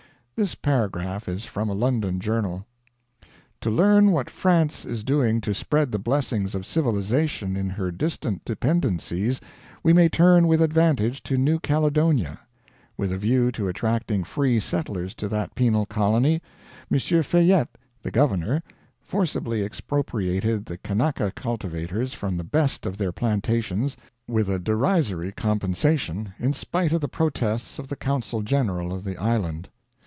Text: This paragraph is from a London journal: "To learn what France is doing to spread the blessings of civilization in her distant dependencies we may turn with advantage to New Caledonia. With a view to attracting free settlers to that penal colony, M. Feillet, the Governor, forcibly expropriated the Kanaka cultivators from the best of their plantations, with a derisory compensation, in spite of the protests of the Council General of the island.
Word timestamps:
This 0.37 0.55
paragraph 0.55 1.29
is 1.29 1.45
from 1.45 1.69
a 1.69 1.73
London 1.75 2.19
journal: 2.19 2.65
"To 3.59 3.69
learn 3.69 4.09
what 4.09 4.27
France 4.27 4.85
is 4.85 5.03
doing 5.03 5.39
to 5.41 5.53
spread 5.53 5.91
the 5.91 5.99
blessings 5.99 6.55
of 6.55 6.65
civilization 6.65 7.55
in 7.55 7.69
her 7.69 7.91
distant 7.91 8.43
dependencies 8.43 9.39
we 9.83 9.93
may 9.93 10.09
turn 10.09 10.47
with 10.47 10.59
advantage 10.59 11.21
to 11.25 11.37
New 11.37 11.59
Caledonia. 11.59 12.39
With 12.97 13.11
a 13.13 13.19
view 13.19 13.51
to 13.51 13.67
attracting 13.67 14.23
free 14.23 14.59
settlers 14.59 15.13
to 15.13 15.27
that 15.27 15.53
penal 15.53 15.85
colony, 15.85 16.41
M. 16.91 16.97
Feillet, 16.97 17.77
the 18.01 18.09
Governor, 18.09 18.63
forcibly 18.99 19.61
expropriated 19.63 20.65
the 20.65 20.79
Kanaka 20.79 21.29
cultivators 21.35 22.15
from 22.15 22.35
the 22.37 22.43
best 22.43 22.87
of 22.87 22.97
their 22.97 23.11
plantations, 23.11 23.95
with 24.27 24.49
a 24.49 24.57
derisory 24.57 25.31
compensation, 25.33 26.33
in 26.39 26.51
spite 26.51 26.93
of 26.93 27.01
the 27.01 27.07
protests 27.07 27.77
of 27.77 27.89
the 27.89 27.95
Council 27.95 28.41
General 28.41 28.91
of 28.91 29.03
the 29.03 29.17
island. 29.17 29.69